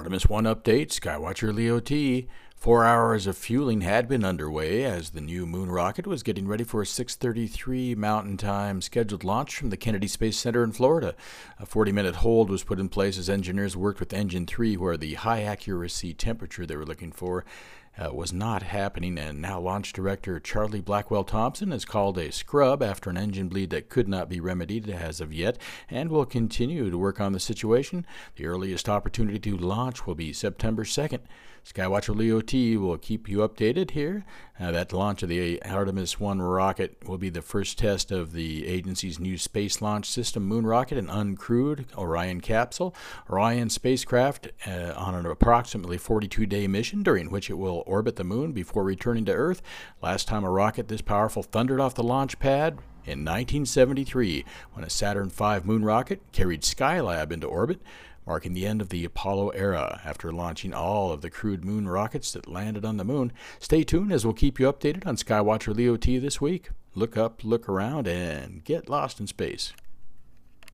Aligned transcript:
Artemis 0.00 0.30
1 0.30 0.44
update, 0.44 0.88
Skywatcher 0.88 1.54
Leo 1.54 1.78
T. 1.78 2.26
Four 2.56 2.86
hours 2.86 3.26
of 3.26 3.36
fueling 3.36 3.82
had 3.82 4.08
been 4.08 4.24
underway 4.24 4.82
as 4.82 5.10
the 5.10 5.20
new 5.20 5.44
moon 5.44 5.70
rocket 5.70 6.06
was 6.06 6.22
getting 6.22 6.48
ready 6.48 6.64
for 6.64 6.80
a 6.80 6.86
6:33 6.86 7.94
Mountain 7.94 8.38
Time 8.38 8.80
scheduled 8.80 9.24
launch 9.24 9.58
from 9.58 9.68
the 9.68 9.76
Kennedy 9.76 10.08
Space 10.08 10.38
Center 10.38 10.64
in 10.64 10.72
Florida. 10.72 11.14
A 11.58 11.66
40-minute 11.66 12.16
hold 12.16 12.48
was 12.48 12.64
put 12.64 12.80
in 12.80 12.88
place 12.88 13.18
as 13.18 13.28
engineers 13.28 13.76
worked 13.76 14.00
with 14.00 14.14
Engine 14.14 14.46
3, 14.46 14.78
where 14.78 14.96
the 14.96 15.16
high 15.16 15.42
accuracy 15.42 16.14
temperature 16.14 16.64
they 16.64 16.76
were 16.76 16.86
looking 16.86 17.12
for 17.12 17.44
uh, 18.00 18.12
was 18.12 18.32
not 18.32 18.62
happening, 18.62 19.18
and 19.18 19.40
now 19.40 19.60
launch 19.60 19.92
director 19.92 20.40
Charlie 20.40 20.80
Blackwell 20.80 21.24
Thompson 21.24 21.70
has 21.70 21.84
called 21.84 22.16
a 22.16 22.32
scrub 22.32 22.82
after 22.82 23.10
an 23.10 23.18
engine 23.18 23.48
bleed 23.48 23.70
that 23.70 23.90
could 23.90 24.08
not 24.08 24.28
be 24.28 24.40
remedied 24.40 24.88
as 24.88 25.20
of 25.20 25.32
yet, 25.32 25.58
and 25.88 26.10
will 26.10 26.24
continue 26.24 26.90
to 26.90 26.98
work 26.98 27.20
on 27.20 27.32
the 27.32 27.40
situation. 27.40 28.06
The 28.36 28.46
earliest 28.46 28.88
opportunity 28.88 29.38
to 29.38 29.56
launch 29.56 30.06
will 30.06 30.14
be 30.14 30.32
September 30.32 30.84
2nd. 30.84 31.20
Skywatcher 31.64 32.16
Leo 32.16 32.40
T 32.40 32.76
will 32.76 32.96
keep 32.96 33.28
you 33.28 33.38
updated 33.38 33.90
here. 33.90 34.24
Uh, 34.58 34.70
that 34.72 34.92
launch 34.92 35.22
of 35.22 35.28
the 35.28 35.62
Artemis 35.62 36.18
1 36.18 36.40
rocket 36.40 36.96
will 37.06 37.18
be 37.18 37.30
the 37.30 37.42
first 37.42 37.78
test 37.78 38.10
of 38.10 38.32
the 38.32 38.66
agency's 38.66 39.18
new 39.18 39.38
space 39.38 39.80
launch 39.80 40.06
system, 40.06 40.44
Moon 40.44 40.66
Rocket, 40.66 40.98
an 40.98 41.06
uncrewed 41.06 41.86
Orion 41.96 42.40
capsule. 42.40 42.94
Orion 43.28 43.70
spacecraft 43.70 44.48
uh, 44.66 44.92
on 44.96 45.14
an 45.14 45.26
approximately 45.26 45.96
42 45.96 46.46
day 46.46 46.66
mission 46.66 47.02
during 47.02 47.30
which 47.30 47.48
it 47.48 47.58
will 47.58 47.84
orbit 47.90 48.16
the 48.16 48.24
moon 48.24 48.52
before 48.52 48.84
returning 48.84 49.24
to 49.26 49.32
Earth. 49.32 49.60
Last 50.00 50.28
time 50.28 50.44
a 50.44 50.50
rocket 50.50 50.88
this 50.88 51.02
powerful 51.02 51.42
thundered 51.42 51.80
off 51.80 51.94
the 51.94 52.02
launch 52.02 52.38
pad 52.38 52.74
in 53.04 53.24
1973 53.24 54.44
when 54.72 54.84
a 54.84 54.90
Saturn 54.90 55.28
V 55.28 55.58
moon 55.64 55.84
rocket 55.84 56.22
carried 56.32 56.62
Skylab 56.62 57.32
into 57.32 57.46
orbit, 57.46 57.80
marking 58.26 58.52
the 58.52 58.66
end 58.66 58.80
of 58.80 58.90
the 58.90 59.04
Apollo 59.04 59.48
era 59.50 60.00
after 60.04 60.32
launching 60.32 60.72
all 60.72 61.10
of 61.10 61.20
the 61.20 61.30
crewed 61.30 61.64
moon 61.64 61.88
rockets 61.88 62.32
that 62.32 62.48
landed 62.48 62.84
on 62.84 62.96
the 62.96 63.04
moon. 63.04 63.32
Stay 63.58 63.82
tuned 63.82 64.12
as 64.12 64.24
we'll 64.24 64.34
keep 64.34 64.60
you 64.60 64.72
updated 64.72 65.06
on 65.06 65.16
Skywatcher 65.16 65.74
Leo 65.74 65.96
T 65.96 66.18
this 66.18 66.40
week. 66.40 66.70
Look 66.94 67.16
up, 67.16 67.44
look 67.44 67.68
around, 67.68 68.06
and 68.06 68.64
get 68.64 68.88
lost 68.88 69.20
in 69.20 69.26
space. 69.26 69.72